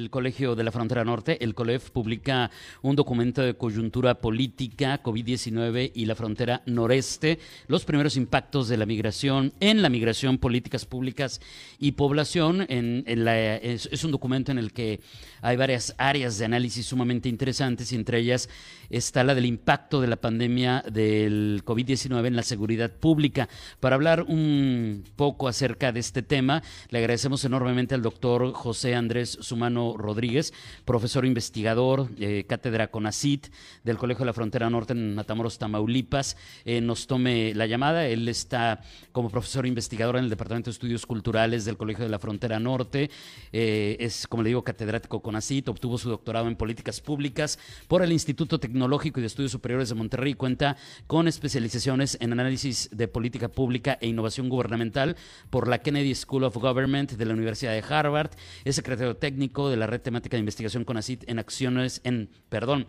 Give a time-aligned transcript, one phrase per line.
[0.00, 5.92] El Colegio de la Frontera Norte, el COLEF, publica un documento de coyuntura política, COVID-19
[5.94, 7.38] y la frontera noreste,
[7.68, 11.42] los primeros impactos de la migración en la migración, políticas públicas
[11.78, 12.66] y población.
[12.70, 15.00] Es, un documento en el que
[15.42, 18.48] hay varias áreas de análisis sumamente interesantes y entre ellas
[18.88, 23.50] está la del impacto de la pandemia del COVID-19 en la seguridad pública.
[23.80, 29.36] Para hablar un poco acerca de este tema, le agradecemos enormemente al doctor José Andrés
[29.42, 30.52] Sumano Rodríguez,
[30.84, 33.48] profesor investigador, eh, cátedra CONACIT
[33.84, 38.06] del Colegio de la Frontera Norte en Matamoros, Tamaulipas, eh, nos tome la llamada.
[38.06, 38.80] Él está
[39.12, 43.10] como profesor investigador en el Departamento de Estudios Culturales del Colegio de la Frontera Norte.
[43.52, 48.12] Eh, es, como le digo, catedrático CONACIT, obtuvo su doctorado en políticas públicas por el
[48.12, 50.34] Instituto Tecnológico y de Estudios Superiores de Monterrey.
[50.34, 55.16] Cuenta con especializaciones en análisis de política pública e innovación gubernamental
[55.50, 58.30] por la Kennedy School of Government de la Universidad de Harvard.
[58.64, 62.86] Es secretario técnico de Red Temática de Investigación CONACIT en acciones en, perdón,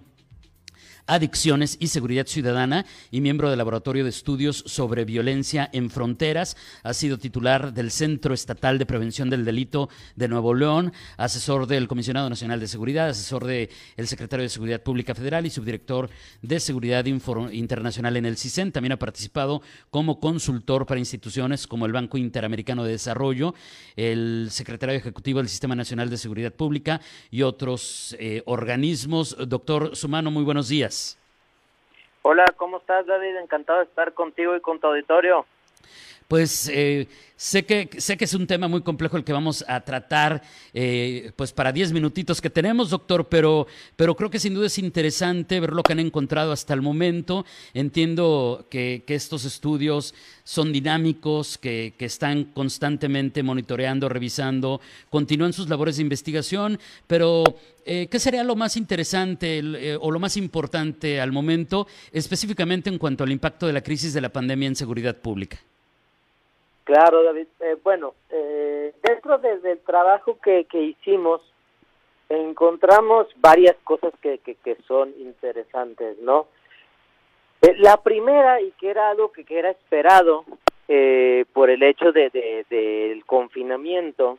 [1.07, 6.57] Adicciones y Seguridad Ciudadana y miembro del Laboratorio de Estudios sobre Violencia en Fronteras.
[6.83, 11.87] Ha sido titular del Centro Estatal de Prevención del Delito de Nuevo León, asesor del
[11.87, 13.69] Comisionado Nacional de Seguridad, asesor del
[14.05, 16.09] Secretario de Seguridad Pública Federal y subdirector
[16.41, 18.71] de Seguridad Internacional en el CISEN.
[18.71, 23.53] También ha participado como consultor para instituciones como el Banco Interamericano de Desarrollo,
[23.95, 29.35] el secretario ejecutivo del Sistema Nacional de Seguridad Pública y otros eh, organismos.
[29.47, 30.90] Doctor Sumano, muy buenos días.
[32.23, 33.37] Hola, ¿cómo estás, David?
[33.37, 35.45] Encantado de estar contigo y con tu auditorio.
[36.31, 39.81] Pues eh, sé, que, sé que es un tema muy complejo el que vamos a
[39.81, 40.41] tratar
[40.73, 44.77] eh, pues para 10 minutitos que tenemos, doctor, pero, pero creo que sin duda es
[44.77, 47.45] interesante ver lo que han encontrado hasta el momento.
[47.73, 50.15] Entiendo que, estos estudios
[50.45, 57.43] son dinámicos, que, que, están constantemente monitoreando, revisando, continúan sus labores de investigación, pero
[57.85, 63.25] eh, ¿qué sería lo más interesante o lo más importante al momento, específicamente en cuanto
[63.25, 65.59] al impacto de la crisis de la pandemia en seguridad pública?
[66.91, 67.47] Claro, David.
[67.61, 71.39] Eh, bueno, eh, dentro del trabajo que, que hicimos,
[72.27, 76.47] encontramos varias cosas que, que, que son interesantes, ¿no?
[77.61, 80.43] Eh, la primera, y que era algo que, era esperado
[80.89, 84.37] eh, por el hecho de, de, del confinamiento,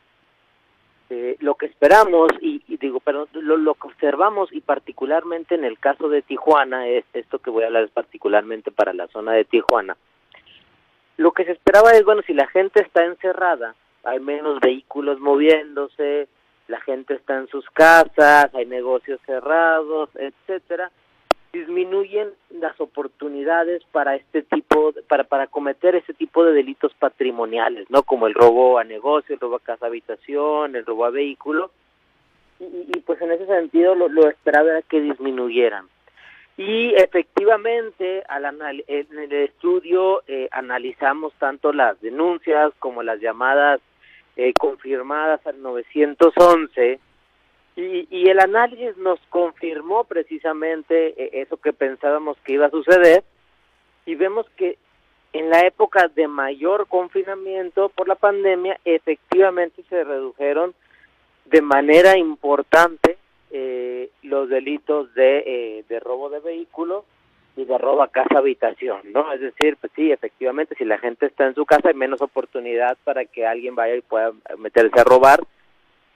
[1.09, 5.65] eh, lo que esperamos, y, y digo, pero lo, lo, que observamos, y particularmente en
[5.65, 9.33] el caso de Tijuana, es esto que voy a hablar es particularmente para la zona
[9.33, 9.97] de Tijuana,
[11.23, 13.75] lo que se esperaba es, bueno, si la gente está encerrada,
[14.05, 16.29] hay menos vehículos moviéndose,
[16.67, 20.91] la gente está en sus casas, hay negocios cerrados, etcétera,
[21.53, 28.03] disminuyen las oportunidades para este tipo, para, para cometer ese tipo de delitos patrimoniales, ¿no?
[28.03, 31.71] Como el robo a negocio, el robo a casa habitación, el robo a vehículo,
[32.59, 35.87] y, y pues en ese sentido lo, lo esperaba era que disminuyeran.
[36.57, 38.45] Y efectivamente, al
[38.87, 43.81] en el estudio eh, analizamos tanto las denuncias como las llamadas
[44.37, 47.01] eh, confirmadas al 911
[47.75, 53.25] y, y, el análisis nos confirmó precisamente eh, eso que pensábamos que iba a suceder.
[54.05, 54.77] Y vemos que
[55.33, 60.75] en la época de mayor confinamiento por la pandemia efectivamente se redujeron
[61.47, 63.17] de manera importante
[63.53, 67.05] eh, los delitos de, eh, de robo de vehículo
[67.55, 69.31] y de robo a casa habitación, ¿no?
[69.33, 72.97] Es decir, pues sí, efectivamente, si la gente está en su casa hay menos oportunidad
[73.05, 75.45] para que alguien vaya y pueda meterse a robar.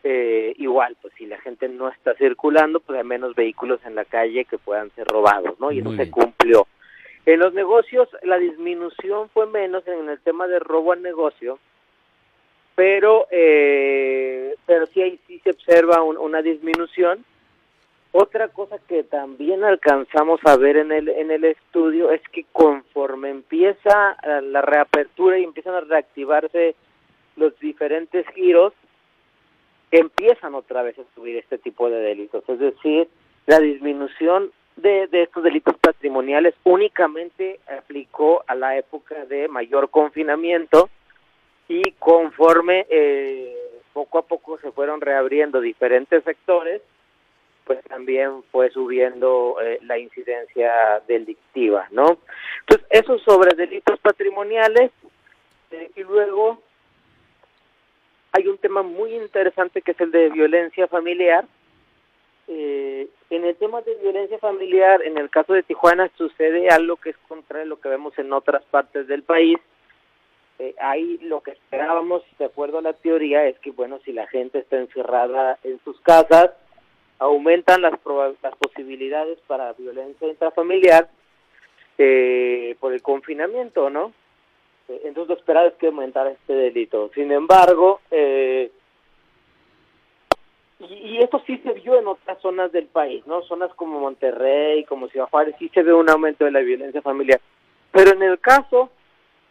[0.03, 4.05] Eh, igual, pues si la gente no está circulando, pues hay menos vehículos en la
[4.05, 5.73] calle que puedan ser robados, ¿no?
[5.73, 6.67] Y no se cumplió.
[7.27, 11.59] En los negocios la disminución fue menos en el tema de robo al negocio,
[12.77, 17.25] pero eh, pero sí ahí sí se observa un, una disminución.
[18.13, 23.31] Otra cosa que también alcanzamos a ver en el en el estudio es que conforme
[23.31, 26.77] empieza la reapertura y empiezan a reactivarse
[27.37, 28.73] los diferentes giros,
[29.91, 32.45] empiezan otra vez a subir este tipo de delitos.
[32.49, 33.09] Es decir,
[33.47, 40.91] la disminución de, de estos delitos patrimoniales únicamente aplicó a la época de mayor confinamiento
[41.69, 43.57] y conforme eh,
[43.93, 46.83] poco a poco se fueron reabriendo diferentes sectores,
[47.65, 52.19] pues también fue subiendo eh, la incidencia delictiva, ¿no?
[52.61, 54.93] Entonces, eso sobre delitos patrimoniales
[55.73, 56.63] eh, y luego
[58.33, 61.45] hay un tema muy interesante que es el de violencia familiar
[62.49, 67.11] eh, en el tema de violencia familiar, en el caso de Tijuana sucede algo que
[67.11, 69.59] es contrario a lo que vemos en otras partes del país.
[70.59, 74.27] Eh, ahí lo que esperábamos, de acuerdo a la teoría, es que, bueno, si la
[74.27, 76.51] gente está encerrada en sus casas,
[77.19, 77.95] aumentan las,
[78.43, 81.09] las posibilidades para violencia intrafamiliar
[81.99, 84.13] eh, por el confinamiento, ¿no?
[84.89, 87.11] Eh, entonces lo esperado es que aumentara este delito.
[87.15, 88.71] Sin embargo, eh,
[90.79, 93.43] y, esto sí se vio en otras zonas del país, ¿no?
[93.43, 97.41] Zonas como Monterrey, como Ciudad Juárez, sí se ve un aumento de la violencia familiar.
[97.93, 98.91] Pero en el caso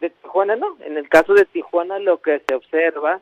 [0.02, 0.78] de Tijuana, no.
[0.82, 3.22] En el caso de Tijuana lo que se observa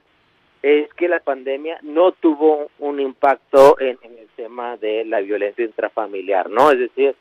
[0.61, 5.65] es que la pandemia no tuvo un impacto en, en el tema de la violencia
[5.65, 6.71] intrafamiliar, ¿no?
[6.71, 7.15] Es decir,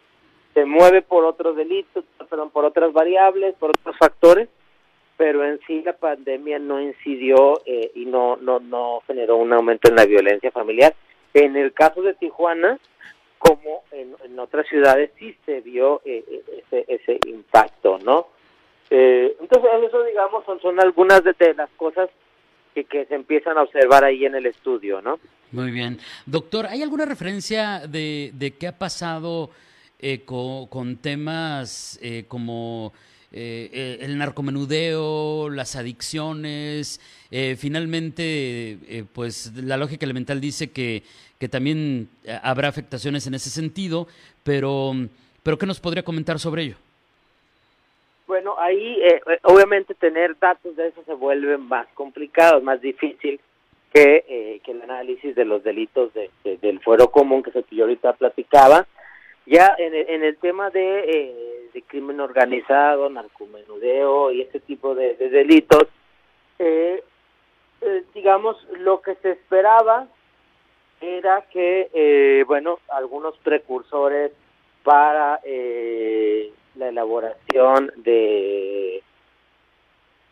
[0.55, 4.49] se mueve por otros delitos, perdón, por otras variables, por otros factores,
[5.17, 9.89] pero en sí la pandemia no incidió eh, y no, no, no generó un aumento
[9.89, 10.95] en la violencia familiar.
[11.35, 12.79] En el caso de Tijuana,
[13.39, 18.29] como en, otras ciudades, sí se vio eh, eh, ese, ese impacto, ¿no?
[18.95, 22.11] Entonces, eso, digamos, son, son algunas de, las cosas
[22.75, 25.19] que, que se empiezan a observar ahí en el estudio, ¿no?
[25.51, 25.99] Muy bien.
[26.27, 29.51] Doctor, ¿hay alguna referencia de, de qué ha pasado
[30.27, 32.93] con, con, temas como
[33.35, 37.01] eh, eh, el narcomenudeo, las adicciones,
[37.31, 41.03] eh, finalmente, pues la lógica elemental dice que,
[41.39, 42.11] que también
[42.43, 44.07] habrá afectaciones en ese sentido,
[44.43, 44.93] pero,
[45.43, 46.77] pero ¿qué nos podría comentar sobre ello?
[48.33, 48.99] Bueno, ahí
[49.43, 53.39] obviamente tener datos de eso se vuelve más complicado, más difícil
[53.93, 56.11] que, que el análisis de los delitos
[56.43, 58.87] del fuero común que se yo ahorita platicaba.
[59.45, 65.15] Ya en el, en el tema de de crimen organizado, narcomenudeo y ese tipo de,
[65.17, 65.85] delitos,
[66.59, 67.03] eh,
[67.81, 70.07] eh, digamos, lo que se esperaba
[71.01, 74.33] era que, eh, bueno, algunos precursores
[74.85, 75.41] para
[76.77, 79.03] la elaboración de,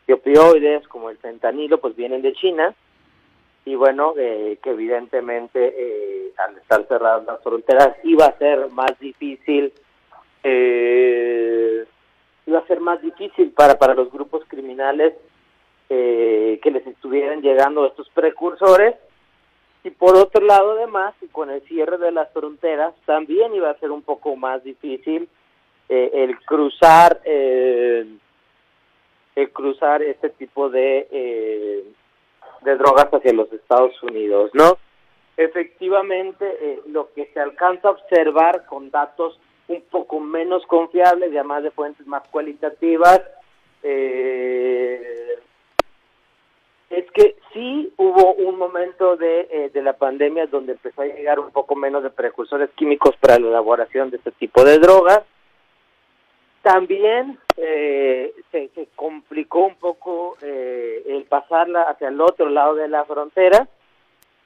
[0.06, 2.74] de, opioides como el fentanilo, pues vienen de China
[3.64, 9.72] y bueno, que evidentemente al estar cerradas las fronteras iba a ser más difícil
[10.42, 11.84] eh,
[12.46, 15.14] iba a ser más difícil para, para los grupos criminales
[15.88, 18.96] eh, que les estuvieran llegando estos precursores.
[19.82, 23.90] Y por otro lado, además, con el cierre de las fronteras, también iba a ser
[23.90, 25.28] un poco más difícil
[26.04, 28.06] eh, el cruzar eh,
[29.34, 31.84] el cruzar este tipo de eh,
[32.62, 34.76] de drogas hacia los Estados Unidos, ¿no?
[35.36, 41.38] Efectivamente, eh, lo que se alcanza a observar con datos un poco menos confiables y
[41.38, 43.22] además de fuentes más cualitativas.
[43.82, 45.38] Eh,
[46.90, 51.50] es que sí hubo un momento de, de la pandemia donde empezó a llegar un
[51.52, 55.22] poco menos de precursores químicos para la elaboración de este tipo de drogas.
[56.62, 63.68] También eh, se, complicó un poco el pasarla hacia el otro lado de la frontera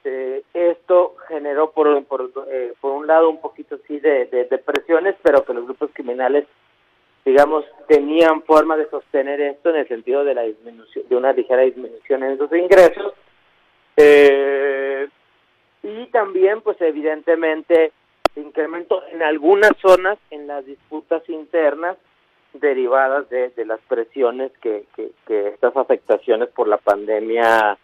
[0.05, 5.15] este, esto generó por, por, eh, por, un lado un poquito así de, de, presiones,
[5.23, 6.45] pero que los grupos criminales,
[7.25, 11.63] digamos, tenían forma de sostener esto en el sentido de la disminución, de una ligera
[11.63, 13.13] disminución en sus ingresos.
[13.97, 15.07] Eh,
[15.81, 17.91] y también, pues evidentemente,
[18.35, 21.97] incremento en algunas zonas en las disputas internas
[22.59, 27.77] derivadas de, de las presiones que, que, que estas afectaciones por la pandemia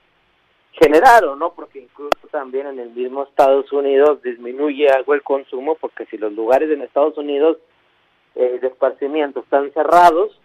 [0.73, 1.53] generaron, ¿no?
[1.53, 6.31] Porque incluso también en el mismo Estados Unidos disminuye algo el consumo, porque si los
[6.33, 7.57] lugares en Estados Unidos
[8.35, 10.39] eh, de esparcimiento están cerrados,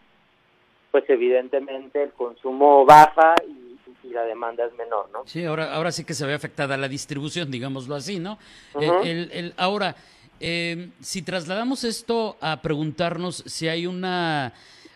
[0.91, 3.65] pues evidentemente el consumo baja y,
[4.07, 5.27] la demanda es menor, ¿no?
[5.27, 8.39] Sí, ahora, ahora sí que se ve afectada la distribución, digámoslo así, ¿no?
[8.81, 9.97] Eh, el, el, ahora,
[10.41, 14.53] eh, si trasladamos esto a preguntarnos si hay una,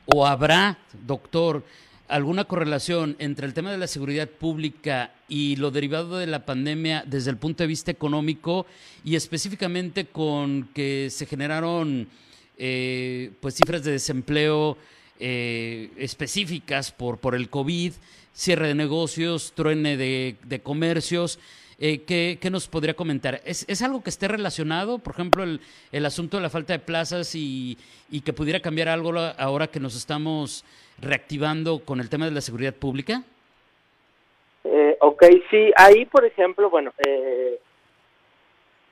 [0.06, 1.64] o habrá, doctor,
[2.08, 7.04] alguna correlación entre el tema de la seguridad pública y lo derivado de la pandemia
[7.06, 8.66] desde el punto de vista económico
[9.04, 12.08] y específicamente con que se generaron
[12.58, 14.76] eh, pues cifras de desempleo
[15.20, 17.92] eh, específicas por, por el COVID,
[18.34, 21.38] cierre de negocios, truene de, de comercios.
[21.82, 23.40] Eh, ¿qué, ¿qué, nos podría comentar?
[23.46, 25.60] ¿Es, ¿Es, algo que esté relacionado, por ejemplo, el,
[25.92, 27.78] el asunto de la falta de plazas y,
[28.10, 30.62] y, que pudiera cambiar algo ahora que nos estamos
[31.00, 33.22] reactivando con el tema de la seguridad pública?
[34.64, 37.58] Eh, ok, sí, ahí, por ejemplo, bueno, eh,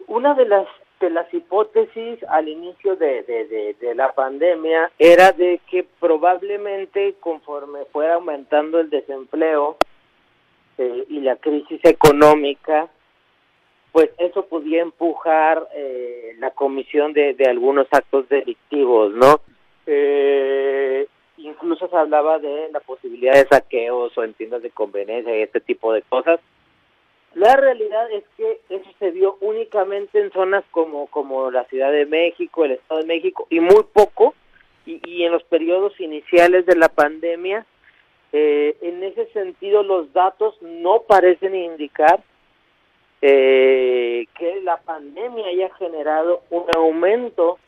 [0.07, 0.67] una de las
[1.01, 7.85] de las hipótesis al inicio de, de, de, la pandemia era de que probablemente conforme
[7.93, 9.77] fuera aumentando el desempleo,
[10.79, 12.89] eh, y la crisis económica,
[13.93, 19.41] pues eso podía empujar eh, la comisión de, de, algunos actos delictivos, ¿no?
[19.87, 21.07] Eh,
[21.39, 25.61] incluso se hablaba de la posibilidad de saqueos o en tiendas de conveniencia y este
[25.61, 26.39] tipo de cosas.
[27.35, 32.07] La realidad es que eso se vio únicamente en zonas como, como la Ciudad de
[32.07, 34.35] México, el Estado de México y muy poco,
[34.87, 37.67] y, y en los periodos iniciales de la pandemia,
[38.33, 42.23] eh, en ese sentido los datos no parecen indicar
[43.23, 47.59] eh, que la pandemia haya generado un aumento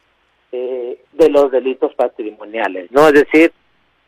[0.53, 3.07] eh, de los delitos patrimoniales, ¿no?
[3.09, 3.53] Es decir,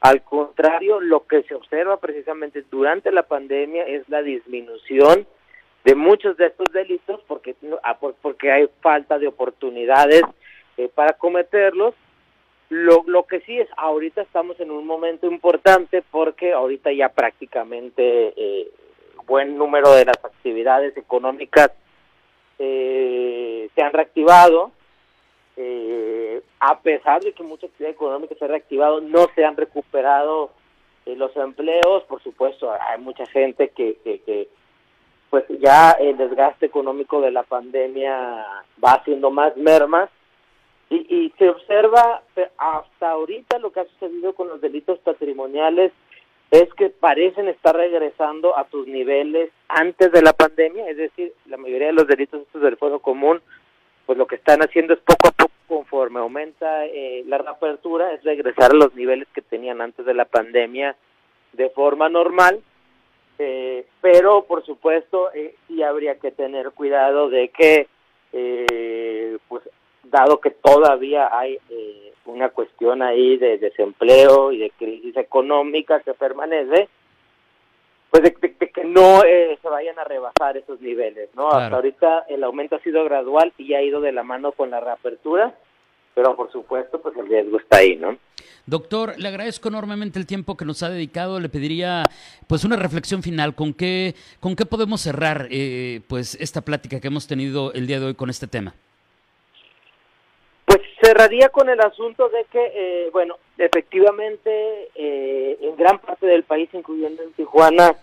[0.01, 5.27] al contrario, lo que se observa precisamente durante la pandemia es la disminución
[5.85, 10.23] de muchos de estos delitos porque ah, porque hay falta de oportunidades
[10.77, 11.95] eh, para cometerlos.
[12.69, 18.33] Lo, lo que sí es, ahorita estamos en un momento importante porque ahorita ya prácticamente
[18.37, 18.71] eh,
[19.27, 21.71] buen número de las actividades económicas
[22.59, 24.73] eh, se han reactivado.
[25.57, 30.51] Eh, a pesar de que mucha actividad económica se ha reactivado, no se han recuperado
[31.07, 32.05] eh, los empleos.
[32.09, 34.49] Por supuesto, hay mucha gente que, que, que,
[35.31, 38.47] pues ya el desgaste económico de la pandemia
[38.83, 40.09] va haciendo más mermas.
[40.93, 42.23] Y, y se observa
[42.59, 45.91] hasta ahorita lo que ha sucedido con los delitos patrimoniales
[46.51, 51.57] es que parecen estar regresando a sus niveles antes de la pandemia, es decir, la
[51.57, 53.41] mayoría de los delitos estos del fuego común,
[54.05, 58.23] pues lo que están haciendo es poco a poco, conforme aumenta eh, la reapertura, es
[58.23, 60.95] regresar a los niveles que tenían antes de la pandemia
[61.55, 62.61] de forma normal,
[63.39, 67.89] eh, pero por supuesto eh, sí habría que tener cuidado de que,
[68.35, 69.63] eh, pues
[70.13, 76.15] dado que todavía hay eh, una cuestión ahí de desempleo y de crisis económica que
[76.15, 76.89] permanece,
[78.11, 81.49] pues de, de, de que no eh, se vayan a rebasar esos niveles, ¿no?
[81.49, 81.65] Claro.
[81.65, 84.79] Hasta ahorita el aumento ha sido gradual y ha ido de la mano con la
[84.79, 85.55] reapertura,
[86.15, 88.19] pero por supuesto, pues el riesgo está ahí, ¿no?
[88.67, 91.41] Doctor, le agradezco enormemente el tiempo que nos ha dedicado.
[91.41, 92.05] Le pediría,
[92.47, 93.55] pues, una reflexión final.
[93.55, 97.99] ¿Con qué, con qué podemos cerrar, eh, pues, esta plática que hemos tenido el día
[97.99, 98.75] de hoy con este tema?
[101.13, 106.71] Cerraría con el asunto de que, eh, bueno, efectivamente, eh, en gran parte del país,
[106.73, 107.95] incluyendo en Tijuana,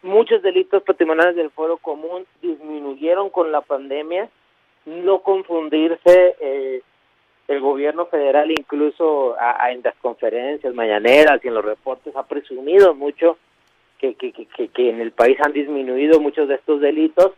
[0.00, 4.30] muchos delitos patrimoniales del foro común disminuyeron con la pandemia.
[4.86, 6.80] No confundirse, eh,
[7.48, 12.94] el gobierno federal incluso a, en las conferencias mañaneras y en los reportes ha presumido
[12.94, 13.36] mucho
[13.98, 17.32] que, que, que en el país han disminuido muchos de estos delitos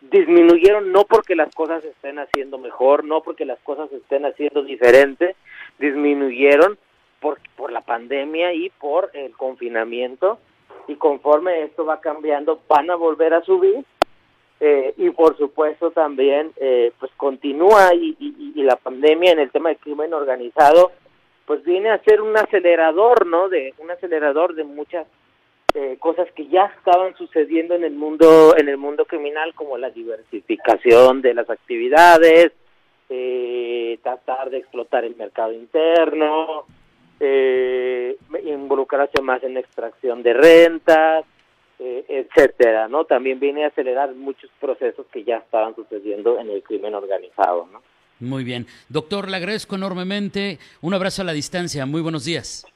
[0.00, 5.36] disminuyeron no porque las cosas estén haciendo mejor, no porque las cosas estén haciendo diferentes,
[5.78, 6.78] disminuyeron
[7.20, 10.38] por, por la pandemia y por el confinamiento
[10.86, 13.84] y conforme esto va cambiando van a volver a subir
[14.60, 19.50] eh, y por supuesto también eh, pues continúa y, y, y la pandemia en el
[19.50, 20.92] tema del crimen organizado
[21.48, 23.48] pues viene a ser un acelerador, ¿no?
[23.48, 25.06] De un acelerador de muchas
[25.74, 29.90] eh, cosas que ya estaban sucediendo en el mundo en el mundo criminal como la
[29.90, 32.52] diversificación de las actividades
[33.10, 36.64] eh, tratar de explotar el mercado interno
[37.20, 41.26] eh, involucrarse más en extracción de rentas
[41.78, 46.62] eh, etcétera no también viene a acelerar muchos procesos que ya estaban sucediendo en el
[46.62, 47.82] crimen organizado no
[48.20, 48.66] muy bien.
[48.88, 50.58] Doctor le agradezco enormemente.
[50.80, 51.86] Un abrazo a la distancia.
[51.86, 52.66] Muy buenos días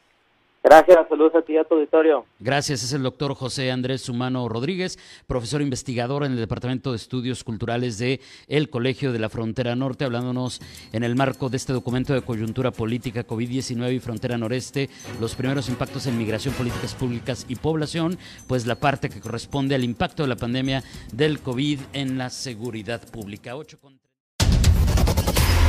[0.65, 2.25] Gracias, saludos a ti y a tu auditorio.
[2.39, 7.43] Gracias, es el doctor José Andrés Humano Rodríguez, profesor investigador en el Departamento de Estudios
[7.43, 10.61] Culturales de el Colegio de la Frontera Norte, hablándonos
[10.93, 14.89] en el marco de este documento de coyuntura política COVID-19 y Frontera Noreste,
[15.21, 18.17] los primeros impactos en migración, políticas públicas y población,
[18.47, 23.03] pues la parte que corresponde al impacto de la pandemia del COVID en la seguridad
[23.11, 23.57] pública.
[23.57, 24.12] 8 con...